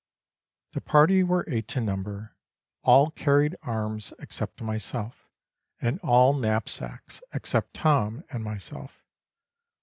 The 0.73 0.81
party 0.81 1.21
were 1.21 1.45
eight 1.47 1.77
in 1.77 1.85
number; 1.85 2.35
all 2.81 3.11
carried 3.11 3.55
arms 3.61 4.13
except 4.17 4.59
myself, 4.59 5.27
and 5.79 5.99
all 5.99 6.33
knapsacks 6.33 7.21
except 7.33 7.75
Tom 7.75 8.23
and 8.31 8.43
myself. 8.43 9.03